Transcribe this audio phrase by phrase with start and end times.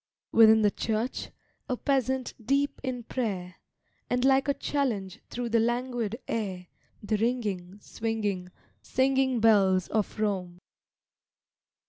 [0.31, 1.29] Within the church,
[1.69, 3.57] a peasant deep in prayer;
[4.09, 6.65] And like a challenge through the languid air
[7.03, 8.49] The ringing, swinging,
[8.81, 10.57] singing bells of Rome.